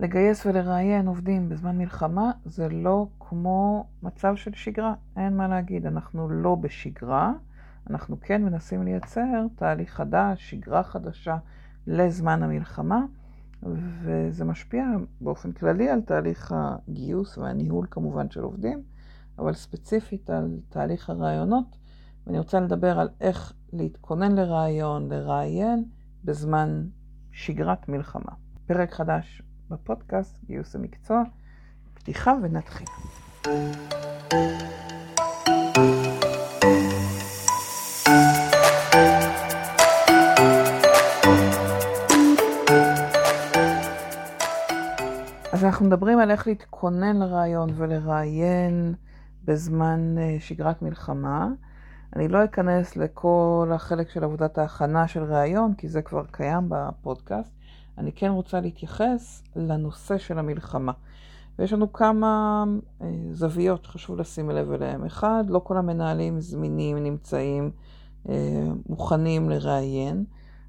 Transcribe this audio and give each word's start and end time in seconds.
לגייס 0.00 0.46
ולראיין 0.46 1.06
עובדים 1.06 1.48
בזמן 1.48 1.78
מלחמה 1.78 2.30
זה 2.44 2.68
לא 2.68 3.06
כמו 3.20 3.86
מצב 4.02 4.36
של 4.36 4.50
שגרה, 4.54 4.94
אין 5.16 5.36
מה 5.36 5.48
להגיד, 5.48 5.86
אנחנו 5.86 6.28
לא 6.28 6.54
בשגרה, 6.54 7.32
אנחנו 7.90 8.20
כן 8.20 8.42
מנסים 8.42 8.82
לייצר 8.82 9.46
תהליך 9.54 9.94
חדש, 9.94 10.50
שגרה 10.50 10.82
חדשה 10.82 11.36
לזמן 11.86 12.42
המלחמה, 12.42 13.04
וזה 13.62 14.44
משפיע 14.44 14.84
באופן 15.20 15.52
כללי 15.52 15.90
על 15.90 16.00
תהליך 16.00 16.54
הגיוס 16.56 17.38
והניהול 17.38 17.86
כמובן 17.90 18.30
של 18.30 18.40
עובדים, 18.40 18.82
אבל 19.38 19.52
ספציפית 19.52 20.30
על 20.30 20.60
תהליך 20.68 21.10
הרעיונות, 21.10 21.76
ואני 22.26 22.38
רוצה 22.38 22.60
לדבר 22.60 23.00
על 23.00 23.08
איך 23.20 23.52
להתכונן 23.72 24.32
לרעיון, 24.32 25.08
לראיין, 25.08 25.84
בזמן 26.24 26.84
שגרת 27.32 27.88
מלחמה. 27.88 28.32
פרק 28.66 28.92
חדש 28.92 29.42
בפודקאסט 29.70 30.44
גיוס 30.44 30.76
המקצוע, 30.76 31.22
פתיחה 31.94 32.34
ונתחיל. 32.42 32.86
אז 45.52 45.64
אנחנו 45.64 45.86
מדברים 45.86 46.18
על 46.18 46.30
איך 46.30 46.46
להתכונן 46.46 47.16
לרעיון 47.16 47.70
ולראיין 47.76 48.94
בזמן 49.44 50.18
אה, 50.18 50.36
שגרת 50.40 50.82
מלחמה. 50.82 51.48
אני 52.16 52.28
לא 52.28 52.44
אכנס 52.44 52.96
לכל 52.96 53.70
החלק 53.74 54.10
של 54.10 54.24
עבודת 54.24 54.58
ההכנה 54.58 55.08
של 55.08 55.22
ראיון, 55.22 55.74
כי 55.74 55.88
זה 55.88 56.02
כבר 56.02 56.24
קיים 56.30 56.68
בפודקאסט. 56.68 57.52
אני 57.98 58.12
כן 58.12 58.30
רוצה 58.30 58.60
להתייחס 58.60 59.42
לנושא 59.56 60.18
של 60.18 60.38
המלחמה. 60.38 60.92
ויש 61.58 61.72
לנו 61.72 61.92
כמה 61.92 62.64
אה, 63.02 63.06
זוויות 63.32 63.84
שחשוב 63.84 64.16
לשים 64.20 64.50
לב 64.50 64.72
אליהן. 64.72 65.04
אחד, 65.04 65.44
לא 65.48 65.60
כל 65.64 65.76
המנהלים 65.76 66.40
זמינים, 66.40 66.98
נמצאים, 66.98 67.70
אה, 68.28 68.34
מוכנים 68.88 69.50
לראיין, 69.50 70.24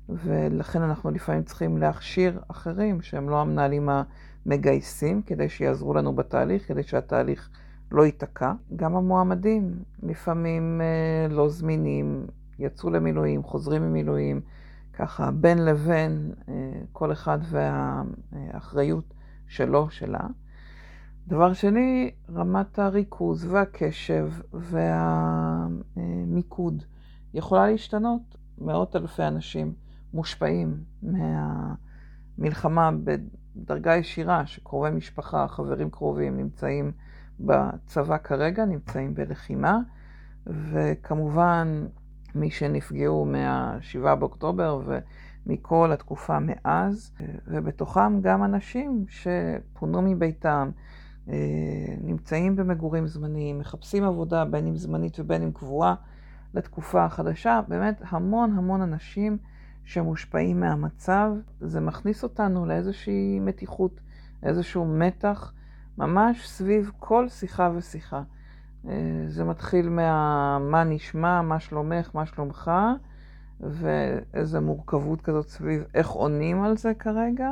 ולכן 0.09 0.81
אנחנו 0.81 1.11
לפעמים 1.11 1.44
צריכים 1.44 1.77
להכשיר 1.77 2.39
אחרים 2.47 3.02
שהם 3.02 3.30
לא 3.30 3.42
המנהלים 3.42 3.89
המגייסים, 3.89 5.22
כדי 5.22 5.49
שיעזרו 5.49 5.94
לנו 5.94 6.16
בתהליך, 6.16 6.67
כדי 6.67 6.83
שהתהליך 6.83 7.49
לא 7.92 8.05
ייתקע. 8.05 8.53
גם 8.75 8.95
המועמדים 8.95 9.73
לפעמים 10.03 10.81
אה, 10.81 11.33
לא 11.33 11.49
זמינים, 11.49 12.25
יצאו 12.59 12.89
למילואים, 12.89 13.44
חוזרים 13.44 13.81
ממילואים, 13.81 14.42
ככה 15.02 15.31
בין 15.31 15.66
לבין, 15.66 16.31
אה, 16.49 16.53
כל 16.91 17.11
אחד 17.11 17.39
והאחריות 17.44 19.13
שלו, 19.47 19.89
שלה. 19.89 20.27
דבר 21.27 21.53
שני, 21.53 22.11
רמת 22.33 22.80
הריכוז 22.80 23.45
והקשב 23.45 24.31
והמיקוד 25.93 26.83
יכולה 27.33 27.67
להשתנות. 27.67 28.21
מאות 28.58 28.95
אלפי 28.95 29.23
אנשים 29.23 29.73
מושפעים 30.13 30.83
מהמלחמה 32.38 32.89
בדרגה 33.03 33.95
ישירה, 33.95 34.45
שקרובי 34.45 34.89
משפחה, 34.89 35.47
חברים 35.47 35.89
קרובים 35.89 36.38
נמצאים 36.38 36.91
בצבא 37.39 38.17
כרגע, 38.17 38.65
נמצאים 38.65 39.13
בלחימה, 39.13 39.80
וכמובן 40.47 41.86
מי 42.35 42.51
שנפגעו 42.51 43.25
מה-7 43.25 44.15
באוקטובר 44.15 44.81
ומכל 45.45 45.91
התקופה 45.91 46.37
מאז, 46.39 47.11
ובתוכם 47.47 48.21
גם 48.21 48.43
אנשים 48.43 49.05
שפונו 49.09 50.01
מביתם, 50.01 50.69
אה, 51.29 51.35
נמצאים 52.02 52.55
במגורים 52.55 53.07
זמניים, 53.07 53.59
מחפשים 53.59 54.03
עבודה 54.03 54.45
בין 54.45 54.67
אם 54.67 54.75
זמנית 54.75 55.19
ובין 55.19 55.41
אם 55.41 55.52
קבועה 55.52 55.95
לתקופה 56.53 57.05
החדשה, 57.05 57.61
באמת 57.67 58.02
המון 58.09 58.58
המון 58.58 58.81
אנשים 58.81 59.37
שמושפעים 59.83 60.59
מהמצב, 60.59 61.31
זה 61.61 61.80
מכניס 61.80 62.23
אותנו 62.23 62.65
לאיזושהי 62.65 63.39
מתיחות, 63.39 64.02
איזשהו 64.43 64.86
מתח. 64.86 65.53
ממש 65.97 66.47
סביב 66.47 66.91
כל 66.99 67.30
שיחה 67.30 67.71
ושיחה. 67.75 68.21
אה, 68.89 69.23
זה 69.27 69.43
מתחיל 69.43 69.89
מה 69.89 70.59
מה 70.59 70.83
נשמע, 70.83 71.42
מה 71.42 71.59
שלומך, 71.59 72.09
מה 72.14 72.25
שלומך, 72.25 72.71
ואיזו 73.59 74.61
מורכבות 74.61 75.21
כזאת 75.21 75.49
סביב 75.49 75.83
איך 75.93 76.09
עונים 76.09 76.64
על 76.64 76.77
זה 76.77 76.93
כרגע, 76.93 77.52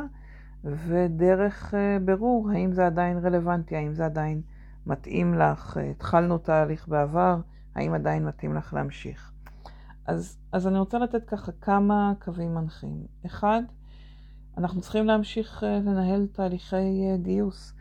ודרך 0.63 1.73
אה, 1.73 1.97
ברור 2.05 2.51
האם 2.51 2.73
זה 2.73 2.85
עדיין 2.85 3.17
רלוונטי, 3.17 3.75
האם 3.75 3.93
זה 3.93 4.05
עדיין 4.05 4.41
מתאים 4.85 5.33
לך, 5.33 5.77
אה, 5.77 5.89
התחלנו 5.89 6.37
תהליך 6.37 6.87
בעבר, 6.87 7.37
האם 7.75 7.93
עדיין 7.93 8.25
מתאים 8.25 8.55
לך 8.55 8.73
להמשיך. 8.73 9.31
אז, 10.05 10.37
אז 10.51 10.67
אני 10.67 10.79
רוצה 10.79 10.99
לתת 10.99 11.25
ככה 11.25 11.51
כמה 11.61 12.13
קווים 12.19 12.55
מנחים. 12.55 13.05
אחד, 13.25 13.61
אנחנו 14.57 14.81
צריכים 14.81 15.05
להמשיך 15.05 15.63
לנהל 15.63 16.27
תהליכי 16.31 17.17
גיוס. 17.21 17.73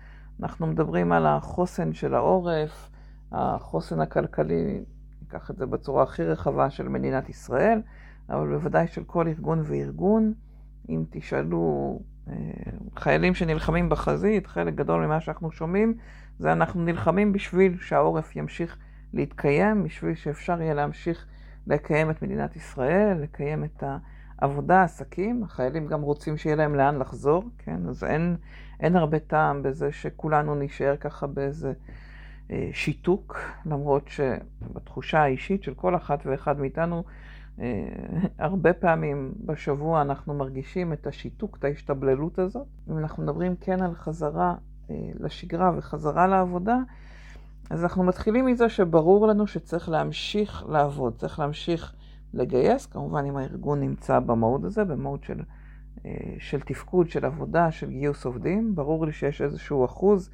אנחנו 0.42 0.66
מדברים 0.66 1.12
על 1.12 1.26
החוסן 1.26 1.92
של 1.92 2.14
העורף, 2.14 2.90
החוסן 3.32 4.00
הכלכלי, 4.00 4.80
ניקח 5.22 5.50
את 5.50 5.56
זה 5.56 5.66
בצורה 5.66 6.02
הכי 6.02 6.24
רחבה 6.24 6.70
של 6.70 6.88
מדינת 6.88 7.28
ישראל, 7.28 7.80
אבל 8.30 8.48
בוודאי 8.48 8.86
של 8.86 9.04
כל 9.04 9.28
ארגון 9.28 9.62
וארגון. 9.64 10.32
אם 10.88 11.04
תשאלו 11.10 11.98
אה, 12.28 12.34
חיילים 12.96 13.34
שנלחמים 13.34 13.88
בחזית, 13.88 14.46
חלק 14.46 14.74
גדול 14.74 15.06
ממה 15.06 15.20
שאנחנו 15.20 15.50
שומעים, 15.52 15.94
זה 16.38 16.52
אנחנו 16.52 16.84
נלחמים 16.84 17.32
בשביל 17.32 17.76
שהעורף 17.80 18.36
ימשיך 18.36 18.76
להתקיים, 19.12 19.84
בשביל 19.84 20.14
שאפשר 20.14 20.62
יהיה 20.62 20.74
להמשיך 20.74 21.26
לקיים 21.66 22.10
את 22.10 22.22
מדינת 22.22 22.56
ישראל, 22.56 23.18
לקיים 23.20 23.64
את 23.64 23.84
העבודה, 24.38 24.80
העסקים. 24.80 25.42
החיילים 25.44 25.86
גם 25.86 26.02
רוצים 26.02 26.36
שיהיה 26.36 26.56
להם 26.56 26.74
לאן 26.74 26.98
לחזור, 26.98 27.44
כן? 27.58 27.88
אז 27.88 28.04
אין, 28.04 28.36
אין 28.80 28.96
הרבה 28.96 29.18
טעם 29.18 29.62
בזה 29.62 29.92
שכולנו 29.92 30.54
נישאר 30.54 30.96
ככה 30.96 31.26
באיזה 31.26 31.72
שיתוק, 32.72 33.38
למרות 33.66 34.08
שבתחושה 34.08 35.22
האישית 35.22 35.62
של 35.62 35.74
כל 35.74 35.96
אחת 35.96 36.26
ואחד 36.26 36.60
מאיתנו, 36.60 37.04
אה, 37.60 37.88
הרבה 38.38 38.72
פעמים 38.72 39.32
בשבוע 39.44 40.02
אנחנו 40.02 40.34
מרגישים 40.34 40.92
את 40.92 41.06
השיתוק, 41.06 41.56
את 41.56 41.64
ההשתבללות 41.64 42.38
הזאת. 42.38 42.66
אם 42.90 42.98
אנחנו 42.98 43.22
מדברים 43.22 43.56
כן 43.60 43.82
על 43.82 43.94
חזרה 43.94 44.54
אה, 44.90 44.96
לשגרה 45.20 45.72
וחזרה 45.76 46.26
לעבודה, 46.26 46.78
אז 47.70 47.82
אנחנו 47.82 48.04
מתחילים 48.04 48.46
מזה 48.46 48.68
שברור 48.68 49.26
לנו 49.26 49.46
שצריך 49.46 49.88
להמשיך 49.88 50.64
לעבוד, 50.68 51.14
צריך 51.16 51.38
להמשיך 51.38 51.94
לגייס, 52.34 52.86
כמובן 52.86 53.24
אם 53.24 53.36
הארגון 53.36 53.80
נמצא 53.80 54.18
במהות 54.18 54.64
הזה, 54.64 54.84
במהות 54.84 55.24
של 55.24 55.40
אה, 56.06 56.34
של 56.38 56.60
תפקוד, 56.60 57.10
של 57.10 57.24
עבודה, 57.24 57.70
של 57.70 57.90
גיוס 57.90 58.24
עובדים. 58.24 58.74
ברור 58.74 59.06
לי 59.06 59.12
שיש 59.12 59.42
איזשהו 59.42 59.84
אחוז 59.84 60.30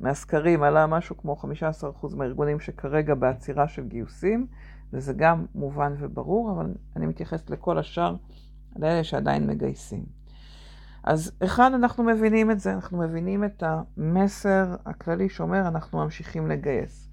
מהסקרים, 0.00 0.62
עלה 0.62 0.86
משהו 0.86 1.16
כמו 1.16 1.36
15% 2.02 2.16
מהארגונים 2.16 2.60
שכרגע 2.60 3.14
בעצירה 3.14 3.68
של 3.68 3.88
גיוסים, 3.88 4.46
וזה 4.92 5.12
גם 5.12 5.46
מובן 5.54 5.94
וברור, 5.98 6.50
אבל 6.50 6.74
אני 6.96 7.06
מתייחסת 7.06 7.50
לכל 7.50 7.78
השאר, 7.78 8.16
לאלה 8.76 9.04
שעדיין 9.04 9.46
מגייסים. 9.46 10.04
אז 11.04 11.32
אחד, 11.44 11.70
אנחנו 11.74 12.04
מבינים 12.04 12.50
את 12.50 12.60
זה, 12.60 12.72
אנחנו 12.72 12.98
מבינים 12.98 13.44
את 13.44 13.62
המסר 13.66 14.76
הכללי 14.86 15.28
שאומר, 15.28 15.68
אנחנו 15.68 15.98
ממשיכים 15.98 16.48
לגייס. 16.48 17.10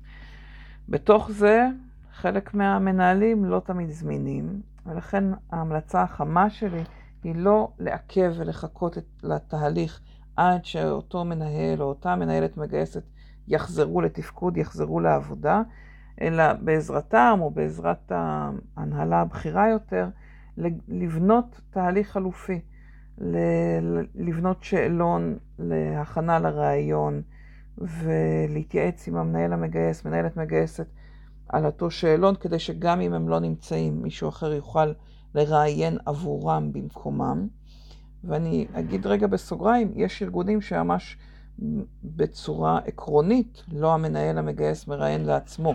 בתוך 0.89 1.31
זה, 1.31 1.67
חלק 2.13 2.53
מהמנהלים 2.53 3.45
לא 3.45 3.61
תמיד 3.65 3.89
זמינים, 3.89 4.61
ולכן 4.85 5.23
ההמלצה 5.51 6.01
החמה 6.01 6.49
שלי 6.49 6.83
היא 7.23 7.35
לא 7.35 7.71
לעכב 7.79 8.33
ולחכות 8.37 8.97
לתהליך 9.23 10.01
עד 10.41 10.65
שאותו 10.65 11.25
מנהל 11.25 11.81
או 11.81 11.87
אותה 11.87 12.15
מנהלת 12.15 12.57
מגייסת 12.57 13.03
יחזרו 13.47 14.01
לתפקוד, 14.01 14.57
יחזרו 14.57 14.99
לעבודה, 14.99 15.61
אלא 16.21 16.53
בעזרתם 16.53 17.39
או 17.41 17.51
בעזרת 17.51 18.11
ההנהלה 18.11 19.21
הבכירה 19.21 19.69
יותר, 19.69 20.07
לבנות 20.87 21.61
תהליך 21.69 22.11
חלופי, 22.11 22.61
לבנות 24.15 24.63
שאלון 24.63 25.37
להכנה 25.59 26.39
לראיון 26.39 27.21
ולהתייעץ 27.77 29.07
עם 29.07 29.15
המנהל 29.15 29.53
המגייס, 29.53 30.05
מנהלת 30.05 30.37
מגייסת, 30.37 30.87
על 31.49 31.65
אותו 31.65 31.91
שאלון, 31.91 32.35
כדי 32.35 32.59
שגם 32.59 33.01
אם 33.01 33.13
הם 33.13 33.29
לא 33.29 33.39
נמצאים, 33.39 34.01
מישהו 34.01 34.29
אחר 34.29 34.53
יוכל 34.53 34.93
לראיין 35.35 35.97
עבורם 36.05 36.73
במקומם. 36.73 37.60
ואני 38.23 38.67
אגיד 38.73 39.07
רגע 39.07 39.27
בסוגריים, 39.27 39.91
יש 39.95 40.23
ארגונים 40.23 40.61
שממש 40.61 41.17
בצורה 42.03 42.79
עקרונית, 42.85 43.63
לא 43.71 43.93
המנהל 43.93 44.37
המגייס 44.37 44.87
מראיין 44.87 45.25
לעצמו, 45.25 45.73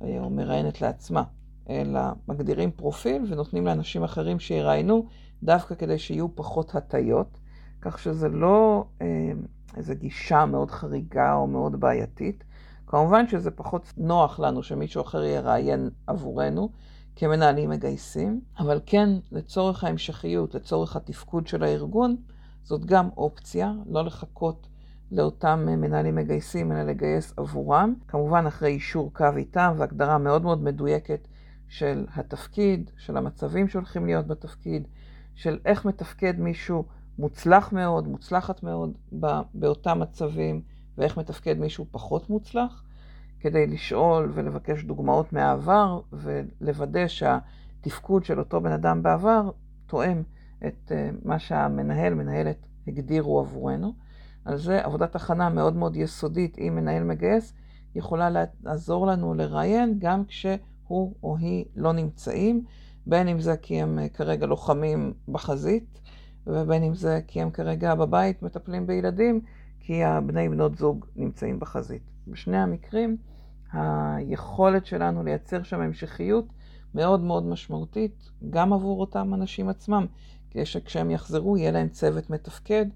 או 0.00 0.30
מראיינת 0.30 0.80
לעצמה, 0.80 1.22
אלא 1.70 2.00
מגדירים 2.28 2.70
פרופיל 2.70 3.22
ונותנים 3.30 3.66
לאנשים 3.66 4.04
אחרים 4.04 4.40
שיראיינו, 4.40 5.06
דווקא 5.42 5.74
כדי 5.74 5.98
שיהיו 5.98 6.34
פחות 6.34 6.74
הטיות, 6.74 7.38
כך 7.80 7.98
שזה 7.98 8.28
לא 8.28 8.84
אה, 9.02 9.06
איזו 9.76 9.94
גישה 9.98 10.46
מאוד 10.46 10.70
חריגה 10.70 11.34
או 11.34 11.46
מאוד 11.46 11.80
בעייתית. 11.80 12.44
כמובן 12.86 13.28
שזה 13.28 13.50
פחות 13.50 13.92
נוח 13.96 14.40
לנו 14.40 14.62
שמישהו 14.62 15.02
אחר 15.02 15.24
יראיין 15.24 15.90
עבורנו 16.06 16.68
כמנהלים 17.16 17.70
מגייסים, 17.70 18.40
אבל 18.58 18.80
כן, 18.86 19.08
לצורך 19.32 19.84
ההמשכיות, 19.84 20.54
לצורך 20.54 20.96
התפקוד 20.96 21.46
של 21.46 21.62
הארגון, 21.62 22.16
זאת 22.62 22.84
גם 22.84 23.08
אופציה, 23.16 23.72
לא 23.86 24.04
לחכות 24.04 24.66
לאותם 25.12 25.66
מנהלים 25.66 26.14
מגייסים, 26.14 26.72
אלא 26.72 26.82
לגייס 26.82 27.34
עבורם. 27.36 27.94
כמובן 28.08 28.46
אחרי 28.46 28.68
אישור 28.70 29.12
קו 29.14 29.24
איתם 29.36 29.74
והגדרה 29.76 30.18
מאוד 30.18 30.42
מאוד 30.42 30.62
מדויקת 30.62 31.28
של 31.68 32.06
התפקיד, 32.14 32.90
של 32.96 33.16
המצבים 33.16 33.68
שהולכים 33.68 34.06
להיות 34.06 34.26
בתפקיד, 34.26 34.88
של 35.34 35.58
איך 35.64 35.84
מתפקד 35.84 36.38
מישהו 36.38 36.84
מוצלח 37.18 37.72
מאוד, 37.72 38.08
מוצלחת 38.08 38.62
מאוד 38.62 38.92
באותם 39.54 40.00
מצבים, 40.00 40.62
ואיך 40.98 41.16
מתפקד 41.16 41.58
מישהו 41.58 41.86
פחות 41.90 42.30
מוצלח, 42.30 42.82
כדי 43.40 43.66
לשאול 43.66 44.30
ולבקש 44.34 44.84
דוגמאות 44.84 45.32
מהעבר 45.32 46.00
ולוודא 46.12 47.06
שהתפקוד 47.06 48.24
של 48.24 48.38
אותו 48.38 48.60
בן 48.60 48.72
אדם 48.72 49.02
בעבר 49.02 49.50
תואם 49.86 50.22
את 50.66 50.92
אה, 50.92 51.10
מה 51.24 51.38
שהמנהל, 51.38 52.14
מנהלת, 52.14 52.66
הגדירו 52.86 53.40
עבורנו. 53.40 53.92
אז 54.44 54.62
זה 54.62 54.84
עבודת 54.84 55.16
הכנה 55.16 55.48
מאוד 55.48 55.76
מאוד 55.76 55.96
יסודית 55.96 56.56
עם 56.58 56.74
מנהל 56.74 57.04
מגייס, 57.04 57.52
יכולה 57.94 58.44
לעזור 58.62 59.06
לנו 59.06 59.34
לראיין 59.34 59.94
גם 59.98 60.24
כשהוא 60.24 61.14
או 61.22 61.36
היא 61.36 61.64
לא 61.76 61.92
נמצאים, 61.92 62.64
בין 63.06 63.28
אם 63.28 63.40
זה 63.40 63.56
כי 63.56 63.82
הם 63.82 63.98
אה, 63.98 64.08
כרגע 64.08 64.46
לוחמים 64.46 65.12
בחזית, 65.28 66.00
ובין 66.46 66.82
אם 66.82 66.94
זה 66.94 67.20
כי 67.26 67.42
הם 67.42 67.50
כרגע 67.50 67.94
בבית 67.94 68.42
מטפלים 68.42 68.86
בילדים, 68.86 69.40
כי 69.80 70.04
הבני 70.04 70.48
בנות 70.48 70.78
זוג 70.78 71.06
נמצאים 71.16 71.60
בחזית. 71.60 72.02
בשני 72.26 72.58
המקרים, 72.58 73.16
היכולת 73.72 74.86
שלנו 74.86 75.22
לייצר 75.22 75.62
שם 75.62 75.80
המשכיות 75.80 76.46
מאוד 76.94 77.20
מאוד 77.20 77.46
משמעותית, 77.46 78.30
גם 78.50 78.72
עבור 78.72 79.00
אותם 79.00 79.34
אנשים 79.34 79.68
עצמם, 79.68 80.06
כדי 80.50 80.66
שכשהם 80.66 81.10
יחזרו 81.10 81.56
יהיה 81.56 81.70
להם 81.70 81.88
צוות 81.88 82.30
מתפקד, 82.30 82.86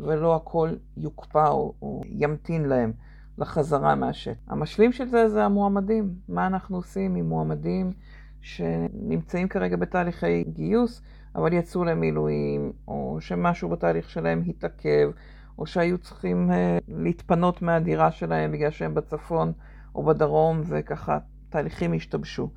ולא 0.00 0.36
הכל 0.36 0.74
יוקפא 0.96 1.48
או, 1.48 1.74
או 1.82 2.02
ימתין 2.06 2.64
להם 2.64 2.92
לחזרה 3.38 3.94
מהשטח. 3.94 4.40
המשלים 4.48 4.92
של 4.92 5.08
זה 5.08 5.28
זה 5.28 5.44
המועמדים. 5.44 6.14
מה 6.28 6.46
אנחנו 6.46 6.76
עושים 6.76 7.14
עם 7.14 7.28
מועמדים 7.28 7.92
שנמצאים 8.40 9.48
כרגע 9.48 9.76
בתהליכי 9.76 10.44
גיוס, 10.44 11.02
אבל 11.34 11.52
יצאו 11.52 11.84
למילואים, 11.84 12.72
או 12.88 13.16
שמשהו 13.20 13.68
בתהליך 13.68 14.10
שלהם 14.10 14.42
התעכב, 14.46 15.10
או 15.58 15.66
שהיו 15.66 15.98
צריכים 15.98 16.50
uh, 16.50 16.54
להתפנות 16.88 17.62
מהדירה 17.62 18.12
שלהם 18.12 18.52
בגלל 18.52 18.70
שהם 18.70 18.94
בצפון 18.94 19.52
או 19.94 20.02
בדרום, 20.02 20.60
וככה 20.64 21.18
תהליכים 21.48 21.92
השתבשו. 21.92 22.50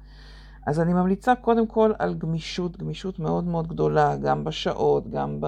אז 0.68 0.80
אני 0.80 0.94
ממליצה 0.94 1.36
קודם 1.36 1.68
כל 1.68 1.92
על 2.00 2.14
גמישות, 2.14 2.78
גמישות 2.78 3.20
מאוד 3.20 3.44
מאוד 3.44 3.68
גדולה, 3.68 4.16
גם 4.16 4.44
בשעות, 4.44 5.10
גם 5.10 5.40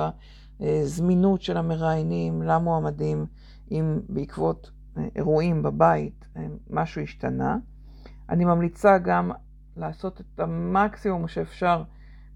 בזמינות 0.60 1.42
של 1.42 1.57
המראיינים 1.57 2.42
למועמדים, 2.42 3.25
אם 3.72 4.00
בעקבות 4.10 4.72
אה, 4.98 5.07
אירועים 5.16 5.63
בבית 5.63 6.25
אה, 6.38 6.48
משהו 6.69 7.02
השתנה. 7.02 7.57
אני 8.30 8.45
ממליצה 8.45 8.98
גם 8.98 9.31
לעשות 9.78 10.22
את 10.22 10.40
המקסימום 10.40 11.28
שאפשר 11.28 11.84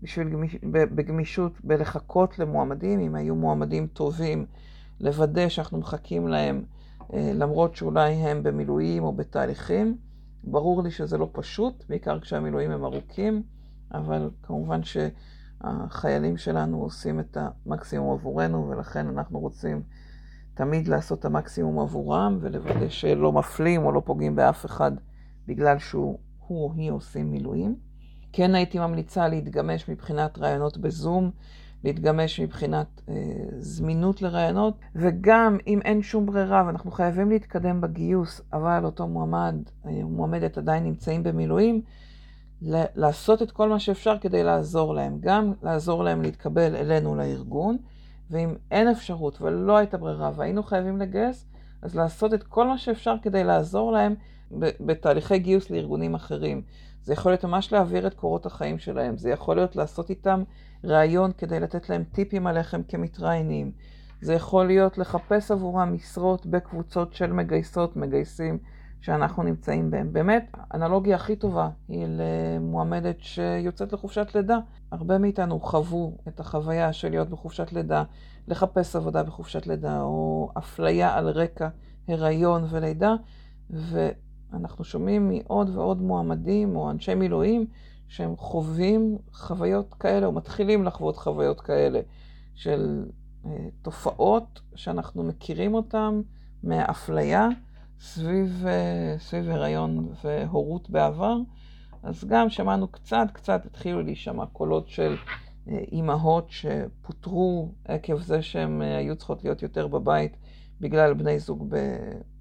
בשביל 0.01 0.29
גמיש, 0.29 0.55
בגמישות 0.63 1.53
בלחכות 1.63 2.39
למועמדים, 2.39 2.99
אם 2.99 3.15
היו 3.15 3.35
מועמדים 3.35 3.87
טובים, 3.87 4.45
לוודא 5.03 5.49
שאנחנו 5.49 5.77
מחכים 5.77 6.27
להם 6.27 6.63
אה, 7.13 7.31
למרות 7.33 7.75
שאולי 7.75 8.13
הם 8.13 8.43
במילואים 8.43 9.03
או 9.03 9.13
בתהליכים. 9.13 9.97
ברור 10.43 10.83
לי 10.83 10.91
שזה 10.91 11.17
לא 11.17 11.29
פשוט, 11.31 11.83
בעיקר 11.89 12.19
כשהמילואים 12.19 12.71
הם 12.71 12.83
ארוכים, 12.83 13.43
אבל 13.93 14.29
כמובן 14.43 14.81
שהחיילים 14.83 16.37
שלנו 16.37 16.81
עושים 16.81 17.19
את 17.19 17.37
המקסימום 17.65 18.13
עבורנו, 18.13 18.69
ולכן 18.69 19.07
אנחנו 19.07 19.39
רוצים 19.39 19.81
תמיד 20.53 20.87
לעשות 20.87 21.19
את 21.19 21.25
המקסימום 21.25 21.79
עבורם, 21.79 22.37
ולוודא 22.41 22.89
שלא 22.89 23.31
מפלים 23.31 23.85
או 23.85 23.91
לא 23.91 24.01
פוגעים 24.05 24.35
באף 24.35 24.65
אחד 24.65 24.91
בגלל 25.47 25.79
שהוא 25.79 26.19
או 26.49 26.73
היא 26.75 26.91
עושים 26.91 27.31
מילואים. 27.31 27.75
כן 28.33 28.55
הייתי 28.55 28.79
ממליצה 28.79 29.27
להתגמש 29.27 29.89
מבחינת 29.89 30.37
רעיונות 30.37 30.77
בזום, 30.77 31.31
להתגמש 31.83 32.39
מבחינת 32.39 33.01
אה, 33.09 33.15
זמינות 33.59 34.21
לרעיונות, 34.21 34.73
וגם 34.95 35.57
אם 35.67 35.81
אין 35.81 36.01
שום 36.01 36.25
ברירה 36.25 36.63
ואנחנו 36.67 36.91
חייבים 36.91 37.29
להתקדם 37.29 37.81
בגיוס, 37.81 38.41
אבל 38.53 38.85
אותו 38.85 39.07
מועמד 39.07 39.55
או 39.85 39.89
אה, 39.89 40.03
מועמדת 40.03 40.57
עדיין 40.57 40.83
נמצאים 40.83 41.23
במילואים, 41.23 41.81
לעשות 42.95 43.41
את 43.41 43.51
כל 43.51 43.69
מה 43.69 43.79
שאפשר 43.79 44.17
כדי 44.21 44.43
לעזור 44.43 44.93
להם, 44.93 45.17
גם 45.19 45.53
לעזור 45.63 46.03
להם 46.03 46.21
להתקבל 46.21 46.75
אלינו 46.75 47.15
לארגון, 47.15 47.77
ואם 48.29 48.55
אין 48.71 48.87
אפשרות 48.87 49.41
ולא 49.41 49.77
הייתה 49.77 49.97
ברירה 49.97 50.31
והיינו 50.35 50.63
חייבים 50.63 50.97
לגייס, 50.97 51.45
אז 51.81 51.95
לעשות 51.95 52.33
את 52.33 52.43
כל 52.43 52.67
מה 52.67 52.77
שאפשר 52.77 53.15
כדי 53.21 53.43
לעזור 53.43 53.91
להם 53.91 54.15
בתהליכי 54.79 55.39
גיוס 55.39 55.69
לארגונים 55.69 56.15
אחרים. 56.15 56.61
זה 57.03 57.13
יכול 57.13 57.31
להיות 57.31 57.45
ממש 57.45 57.71
להעביר 57.71 58.07
את 58.07 58.13
קורות 58.13 58.45
החיים 58.45 58.79
שלהם, 58.79 59.17
זה 59.17 59.29
יכול 59.29 59.55
להיות 59.55 59.75
לעשות 59.75 60.09
איתם 60.09 60.43
ראיון 60.83 61.31
כדי 61.37 61.59
לתת 61.59 61.89
להם 61.89 62.03
טיפים 62.11 62.47
עליכם 62.47 62.83
כמתראיינים. 62.83 63.71
זה 64.21 64.33
יכול 64.33 64.67
להיות 64.67 64.97
לחפש 64.97 65.51
עבורם 65.51 65.93
משרות 65.93 66.45
בקבוצות 66.45 67.13
של 67.13 67.33
מגייסות, 67.33 67.95
מגייסים 67.95 68.57
שאנחנו 69.01 69.43
נמצאים 69.43 69.91
בהם. 69.91 70.13
באמת, 70.13 70.51
האנלוגיה 70.53 71.15
הכי 71.15 71.35
טובה 71.35 71.69
היא 71.87 72.07
למועמדת 72.07 73.15
שיוצאת 73.19 73.93
לחופשת 73.93 74.35
לידה. 74.35 74.59
הרבה 74.91 75.17
מאיתנו 75.17 75.59
חוו 75.59 76.17
את 76.27 76.39
החוויה 76.39 76.93
של 76.93 77.09
להיות 77.09 77.29
בחופשת 77.29 77.73
לידה, 77.73 78.03
לחפש 78.47 78.95
עבודה 78.95 79.23
בחופשת 79.23 79.67
לידה, 79.67 80.01
או 80.01 80.49
אפליה 80.57 81.17
על 81.17 81.29
רקע 81.29 81.67
הריון 82.07 82.65
ולידה, 82.69 83.15
ואנחנו 84.53 84.83
שומעים 84.83 85.29
מעוד 85.29 85.69
ועוד 85.75 86.01
מועמדים 86.01 86.75
או 86.75 86.91
אנשי 86.91 87.15
מילואים 87.15 87.65
שהם 88.07 88.37
חווים 88.37 89.17
חוויות 89.33 89.93
כאלה, 89.93 90.25
או 90.25 90.31
מתחילים 90.31 90.83
לחוות 90.83 91.17
חוויות 91.17 91.61
כאלה, 91.61 91.99
של 92.55 93.05
אה, 93.45 93.67
תופעות 93.81 94.61
שאנחנו 94.75 95.23
מכירים 95.23 95.73
אותן 95.73 96.21
מהאפליה 96.63 97.47
סביב, 97.99 98.65
אה, 98.67 99.15
סביב 99.19 99.49
הריון 99.49 100.13
והורות 100.23 100.89
בעבר. 100.89 101.37
אז 102.03 102.25
גם 102.25 102.49
שמענו 102.49 102.87
קצת, 102.87 103.27
קצת 103.33 103.65
התחילו 103.65 104.01
להישמע 104.01 104.45
קולות 104.45 104.89
של 104.89 105.15
אה, 105.67 105.83
אימהות 105.91 106.49
שפוטרו 106.49 107.71
עקב 107.85 108.17
זה 108.21 108.41
שהן 108.41 108.81
אה, 108.81 108.97
היו 108.97 109.15
צריכות 109.15 109.43
להיות 109.43 109.63
יותר 109.63 109.87
בבית 109.87 110.37
בגלל 110.81 111.13
בני 111.13 111.39
זוג 111.39 111.75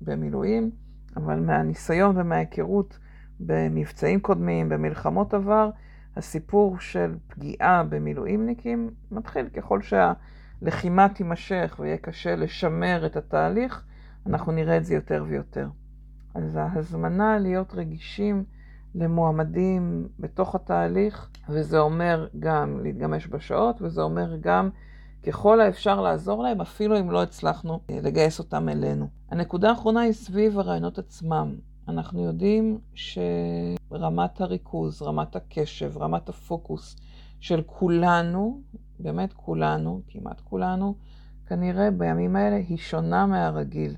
במילואים, 0.01 0.71
אבל 1.17 1.41
מהניסיון 1.41 2.19
ומההיכרות 2.19 2.99
במבצעים 3.41 4.21
קודמים, 4.21 4.69
במלחמות 4.69 5.35
עבר, 5.35 5.71
הסיפור 6.17 6.79
של 6.81 7.15
פגיעה 7.29 7.83
במילואימניקים 7.83 8.91
מתחיל 9.11 9.49
ככל 9.49 9.81
שהלחימה 9.83 11.09
תימשך 11.09 11.77
ויהיה 11.79 11.97
קשה 11.97 12.37
לשמר 12.37 13.07
את 13.07 13.17
התהליך, 13.17 13.85
אנחנו 14.27 14.53
נראה 14.53 14.77
את 14.77 14.85
זה 14.85 14.95
יותר 14.95 15.25
ויותר. 15.29 15.69
אז 16.35 16.57
ההזמנה 16.57 17.39
להיות 17.39 17.75
רגישים 17.75 18.45
למועמדים 18.95 20.09
בתוך 20.19 20.55
התהליך, 20.55 21.31
וזה 21.49 21.79
אומר 21.79 22.29
גם 22.39 22.81
להתגמש 22.83 23.27
בשעות, 23.27 23.83
וזה 23.83 24.03
אומר 24.03 24.37
גם 24.41 24.71
ככל 25.23 25.61
האפשר 25.61 26.01
לעזור 26.01 26.43
להם, 26.43 26.61
אפילו 26.61 27.01
אם 27.01 27.11
לא 27.11 27.23
הצלחנו 27.23 27.81
לגייס 27.89 28.39
אותם 28.39 28.69
אלינו. 28.69 29.09
הנקודה 29.31 29.71
האחרונה 29.71 30.01
היא 30.01 30.13
סביב 30.13 30.59
הרעיונות 30.59 30.99
עצמם. 30.99 31.55
אנחנו 31.89 32.25
יודעים 32.25 32.79
שרמת 32.95 34.41
הריכוז, 34.41 35.03
רמת 35.03 35.37
הקשב, 35.37 35.99
רמת 35.99 36.29
הפוקוס 36.29 36.97
של 37.41 37.63
כולנו, 37.67 38.61
באמת 38.99 39.33
כולנו, 39.33 40.01
כמעט 40.09 40.41
כולנו, 40.41 40.95
כנראה 41.47 41.91
בימים 41.91 42.37
האלה 42.37 42.57
היא 42.57 42.77
שונה 42.77 43.27
מהרגיל. 43.27 43.95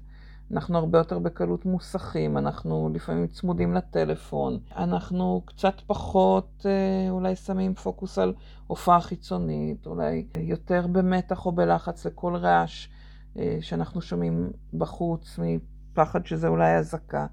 אנחנו 0.52 0.78
הרבה 0.78 0.98
יותר 0.98 1.18
בקלות 1.18 1.64
מוסכים, 1.64 2.38
אנחנו 2.38 2.90
לפעמים 2.94 3.26
צמודים 3.26 3.74
לטלפון, 3.74 4.58
אנחנו 4.76 5.42
קצת 5.44 5.74
פחות 5.86 6.66
אה, 6.66 7.10
אולי 7.10 7.36
שמים 7.36 7.74
פוקוס 7.74 8.18
על 8.18 8.34
הופעה 8.66 9.00
חיצונית, 9.00 9.86
אולי 9.86 10.26
יותר 10.38 10.86
במתח 10.92 11.46
או 11.46 11.52
בלחץ 11.52 12.06
לכל 12.06 12.36
רעש 12.36 12.88
אה, 13.38 13.58
שאנחנו 13.60 14.02
שומעים 14.02 14.50
בחוץ, 14.74 15.38
מפחד 15.38 16.26
שזה 16.26 16.48
אולי 16.48 16.76
אזעקה. 16.76 17.26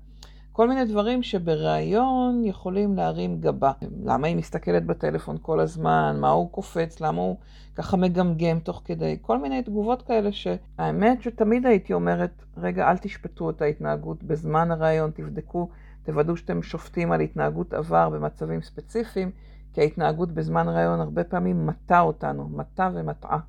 כל 0.53 0.67
מיני 0.67 0.85
דברים 0.85 1.23
שבראיון 1.23 2.43
יכולים 2.45 2.95
להרים 2.95 3.41
גבה. 3.41 3.71
למה 4.03 4.27
היא 4.27 4.35
מסתכלת 4.35 4.85
בטלפון 4.85 5.37
כל 5.41 5.59
הזמן? 5.59 6.17
מה 6.19 6.29
הוא 6.29 6.51
קופץ? 6.51 7.01
למה 7.01 7.21
הוא 7.21 7.37
ככה 7.75 7.97
מגמגם 7.97 8.59
תוך 8.59 8.81
כדי? 8.85 9.17
כל 9.21 9.37
מיני 9.37 9.63
תגובות 9.63 10.01
כאלה 10.01 10.29
שהאמת 10.31 11.21
שתמיד 11.21 11.65
הייתי 11.65 11.93
אומרת, 11.93 12.43
רגע, 12.57 12.89
אל 12.89 12.97
תשפטו 12.97 13.49
את 13.49 13.61
ההתנהגות 13.61 14.23
בזמן 14.23 14.71
הראיון, 14.71 15.11
תבדקו, 15.11 15.69
תוודאו 16.03 16.37
שאתם 16.37 16.63
שופטים 16.63 17.11
על 17.11 17.19
התנהגות 17.19 17.73
עבר 17.73 18.09
במצבים 18.09 18.61
ספציפיים, 18.61 19.31
כי 19.73 19.81
ההתנהגות 19.81 20.31
בזמן 20.31 20.69
ראיון 20.69 20.99
הרבה 20.99 21.23
פעמים 21.23 21.67
מטה 21.67 21.99
אותנו, 21.99 22.49
מטה 22.49 22.89
ומטעה. 22.93 23.39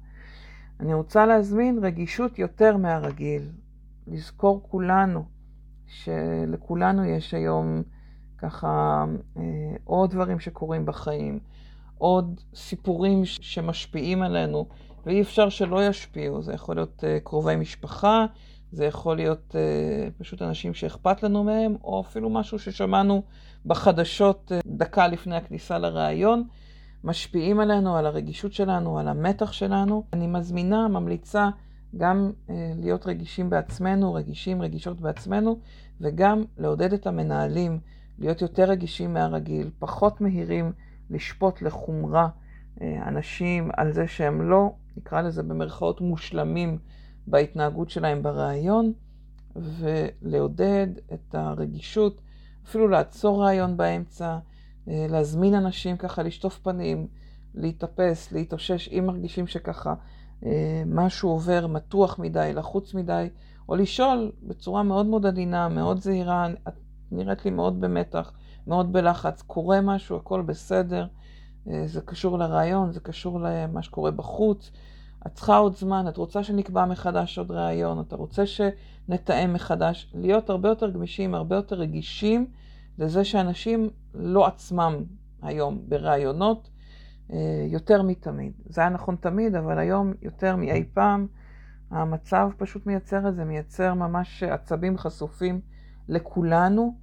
אני 0.81 0.95
רוצה 0.95 1.27
להזמין 1.27 1.79
רגישות 1.83 2.39
יותר 2.39 2.77
מהרגיל, 2.77 3.43
לזכור 4.07 4.63
כולנו 4.71 5.25
שלכולנו 5.93 7.05
יש 7.05 7.35
היום 7.35 7.83
ככה 8.39 9.05
אה, 9.37 9.43
עוד 9.85 10.11
דברים 10.11 10.41
שקורים 10.41 10.87
בחיים, 10.87 11.39
עוד 11.99 12.41
סיפורים 12.55 13.25
שמשפיעים 13.25 14.23
עלינו, 14.23 14.67
ואי 15.07 15.23
אפשר 15.23 15.49
שלא 15.49 15.87
ישפיעו. 15.87 16.43
זה 16.43 16.53
יכול 16.53 16.77
להיות 16.77 17.05
אה, 17.05 17.19
קרובי 17.21 17.57
משפחה, 17.57 18.27
זה 18.73 18.85
יכול 18.85 19.17
להיות 19.17 19.57
אה, 19.57 20.09
פשוט 20.19 20.43
אנשים 20.43 20.75
שאכפת 20.75 21.23
לנו 21.23 21.45
מהם, 21.45 21.77
או 21.85 22.01
אפילו 22.01 22.31
משהו 22.31 22.59
ששמענו 22.59 23.23
בחדשות 23.67 24.53
דקה 24.67 25.09
לפני 25.09 25.37
הכניסה 25.37 25.79
לראיון. 25.79 26.45
משפיעים 27.05 27.61
עלינו, 27.61 27.97
על 27.97 28.07
הרגישות 28.07 28.53
שלנו, 28.53 28.99
על 28.99 29.09
המתח 29.09 29.53
שלנו. 29.53 30.05
אני 30.13 30.27
מזמינה, 30.27 30.89
ממליצה 30.89 31.49
גם 31.97 32.33
אה, 32.51 32.73
להיות 32.77 33.07
רגישים 33.07 33.51
בעצמנו, 33.51 34.15
רגישים, 34.15 34.63
רגישות 34.63 35.01
בעצמנו, 35.01 35.59
וגם 36.01 36.45
לעודד 36.59 36.93
את 36.93 37.07
המנהלים 37.07 37.81
להיות 38.19 38.43
יותר 38.43 38.65
רגישים 38.65 39.15
מהרגיל, 39.15 39.71
פחות 39.79 40.21
מהירים 40.21 40.73
לשפוט 41.11 41.63
לחומרה 41.63 42.29
אה, 42.81 43.09
אנשים 43.09 43.71
על 43.77 43.93
זה 43.93 44.07
שהם 44.09 44.51
לא, 44.51 44.75
נקרא 44.97 45.21
לזה 45.23 45.43
במרכאות, 45.43 46.01
מושלמים 46.01 46.79
בהתנהגות 47.27 47.91
שלהם 47.91 48.23
בריאיון, 48.23 48.93
ולעודד 49.57 50.87
את 51.13 51.35
הרגישות, 51.35 52.21
אפילו 52.67 52.89
לעצור 52.89 53.43
רעיון 53.43 53.77
באמצע, 53.77 54.39
אה, 54.89 55.07
להזמין 55.09 55.55
אנשים 55.55 55.97
ככה 55.97 56.23
לשטוף 56.23 56.59
פנים, 56.59 57.07
להתאפס, 57.55 58.33
להתאושש, 58.33 58.89
אם 58.89 59.05
מרגישים 59.07 59.47
שככה 59.47 59.95
משהו 60.87 61.31
עובר 61.31 61.67
מתוח 61.67 62.19
מדי, 62.19 62.53
לחוץ 62.55 62.95
מדי, 62.95 63.29
או 63.69 63.77
לשאול 63.77 64.33
בצורה 64.43 64.83
מאוד 64.83 65.07
מאוד 65.07 65.27
עדינה, 65.27 65.69
מאוד 65.69 66.01
זהירה, 66.01 66.47
את 66.69 66.75
נראית 67.13 67.45
לי 67.45 67.51
מאוד 67.51 67.81
במתח, 67.81 68.33
מאוד 68.67 68.93
בלחץ, 68.93 69.43
קורה 69.43 69.81
משהו, 69.81 70.17
הכל 70.17 70.43
בסדר, 70.43 71.07
אה, 71.69 71.83
זה 71.87 72.01
קשור 72.01 72.39
לרעיון, 72.39 72.93
זה 72.93 73.01
קשור 73.01 73.41
למה 73.41 73.83
שקורה 73.83 74.11
בחוץ. 74.11 74.71
את 75.27 75.35
צריכה 75.35 75.57
עוד 75.57 75.77
זמן, 75.77 76.09
את 76.09 76.17
רוצה 76.17 76.45
שנקבע 76.45 76.85
מחדש 76.85 77.39
עוד 77.39 77.51
ראיון, 77.51 78.01
אתה 78.01 78.17
רוצה 78.17 78.43
שנתאם 78.47 79.53
מחדש, 79.53 80.13
להיות 80.15 80.51
הרבה 80.51 80.69
יותר 80.69 80.91
גמישים, 80.91 81.35
הרבה 81.35 81.57
יותר 81.57 81.77
רגישים 81.77 82.47
לזה 82.99 83.25
שאנשים 83.25 83.91
לא 84.15 84.47
עצמם 84.47 85.05
היום 85.43 85.79
בראיונות, 85.89 86.69
אה, 86.69 86.72
יותר 87.69 88.03
מתמיד. 88.03 88.53
זה 88.67 88.81
היה 88.81 88.91
נכון 88.91 89.17
תמיד, 89.17 89.55
אבל 89.55 89.79
היום 89.79 90.13
יותר 90.23 90.57
מאי 90.57 90.85
פעם 90.95 91.27
המצב 91.93 92.51
פשוט 92.57 92.87
מייצר 92.87 93.29
את 93.29 93.35
זה, 93.35 93.45
מייצר 93.45 93.95
ממש 93.95 94.43
עצבים 94.43 94.99
חשופים 94.99 95.61
לכולנו. 96.09 96.95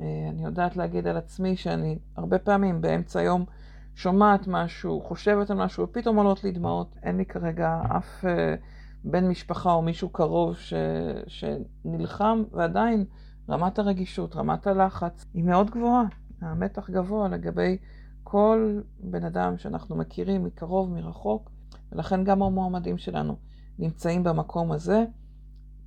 אה, 0.00 0.06
אני 0.30 0.44
יודעת 0.44 0.76
להגיד 0.76 1.06
על 1.06 1.16
עצמי 1.16 1.56
שאני 1.56 1.98
הרבה 2.16 2.38
פעמים 2.38 2.80
באמצע 2.80 3.20
היום 3.20 3.44
שומעת 3.94 4.46
משהו, 4.46 5.00
חושבת 5.00 5.50
על 5.50 5.56
משהו, 5.56 5.84
ופתאום 5.84 6.16
עולות 6.16 6.44
לי 6.44 6.52
דמעות. 6.52 6.96
אין 7.02 7.16
לי 7.16 7.24
כרגע 7.24 7.80
אף 7.96 8.24
אה, 8.24 8.54
בן 9.04 9.28
משפחה 9.28 9.72
או 9.72 9.82
מישהו 9.82 10.08
קרוב 10.08 10.56
ש... 10.56 10.74
שנלחם, 11.26 12.42
ועדיין 12.52 13.04
רמת 13.50 13.78
הרגישות, 13.78 14.36
רמת 14.36 14.66
הלחץ 14.66 15.26
היא 15.34 15.44
מאוד 15.44 15.70
גבוהה. 15.70 16.04
המתח 16.40 16.90
גבוה 16.90 17.28
לגבי 17.28 17.78
כל 18.24 18.80
בן 19.00 19.24
אדם 19.24 19.58
שאנחנו 19.58 19.96
מכירים 19.96 20.44
מקרוב, 20.44 20.90
מרחוק, 20.90 21.50
ולכן 21.92 22.24
גם 22.24 22.42
המועמדים 22.42 22.98
שלנו 22.98 23.36
נמצאים 23.78 24.24
במקום 24.24 24.72
הזה. 24.72 25.04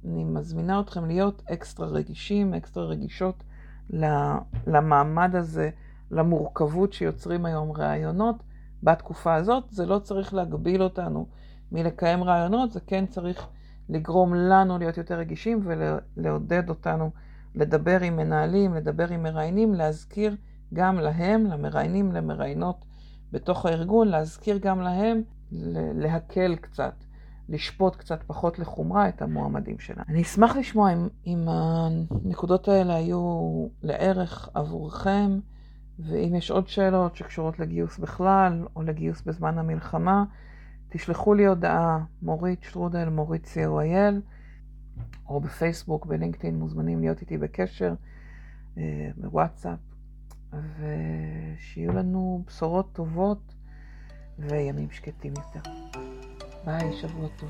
אני 0.05 0.23
מזמינה 0.23 0.79
אתכם 0.79 1.05
להיות 1.05 1.43
אקסטרה 1.53 1.87
רגישים, 1.87 2.53
אקסטרה 2.53 2.85
רגישות 2.85 3.43
למעמד 4.67 5.35
הזה, 5.35 5.69
למורכבות 6.11 6.93
שיוצרים 6.93 7.45
היום 7.45 7.71
ראיונות 7.71 8.43
בתקופה 8.83 9.35
הזאת. 9.35 9.63
זה 9.69 9.85
לא 9.85 9.99
צריך 9.99 10.33
להגביל 10.33 10.83
אותנו 10.83 11.27
מלקיים 11.71 12.23
ראיונות, 12.23 12.71
זה 12.71 12.79
כן 12.79 13.05
צריך 13.05 13.47
לגרום 13.89 14.33
לנו 14.33 14.77
להיות 14.77 14.97
יותר 14.97 15.15
רגישים 15.19 15.61
ולעודד 15.63 16.69
אותנו 16.69 17.11
לדבר 17.55 18.01
עם 18.01 18.15
מנהלים, 18.17 18.73
לדבר 18.73 19.07
עם 19.07 19.23
מראיינים, 19.23 19.73
להזכיר 19.73 20.35
גם 20.73 20.99
להם, 20.99 21.45
למראיינים, 21.45 22.11
למראיינות 22.11 22.85
בתוך 23.31 23.65
הארגון, 23.65 24.07
להזכיר 24.07 24.57
גם 24.57 24.81
להם 24.81 25.21
להקל 25.95 26.55
קצת, 26.55 26.93
לשפוט 27.49 27.95
קצת 27.95 28.23
פחות 28.27 28.59
לחומרה 28.59 29.09
את 29.09 29.21
המועמדים 29.21 29.79
שלנו. 29.79 30.03
אני 30.09 30.21
אשמח 30.21 30.55
לשמוע 30.55 30.93
אם, 30.93 31.07
אם 31.27 31.47
הנקודות 31.47 32.67
האלה 32.67 32.95
היו 32.95 33.67
לערך 33.83 34.49
עבורכם, 34.53 35.39
ואם 35.99 36.35
יש 36.35 36.51
עוד 36.51 36.67
שאלות 36.67 37.15
שקשורות 37.15 37.59
לגיוס 37.59 37.97
בכלל, 37.97 38.65
או 38.75 38.81
לגיוס 38.81 39.21
בזמן 39.21 39.57
המלחמה, 39.57 40.23
תשלחו 40.89 41.33
לי 41.33 41.45
הודעה, 41.45 41.99
מורית 42.21 42.63
שטרודל, 42.63 43.09
מורית 43.09 43.47
co.il, 43.53 44.15
או 45.29 45.39
בפייסבוק, 45.39 46.05
בלינקדאין, 46.05 46.59
מוזמנים 46.59 46.99
להיות 46.99 47.21
איתי 47.21 47.37
בקשר, 47.37 47.93
אה, 48.77 49.09
בוואטסאפ. 49.17 49.86
ושיהיו 50.53 51.91
לנו 51.91 52.43
בשורות 52.47 52.93
טובות 52.93 53.53
וימים 54.39 54.91
שקטים 54.91 55.33
יותר. 55.37 55.69
ביי, 56.65 56.93
שבוע 56.93 57.27
טוב. 57.39 57.49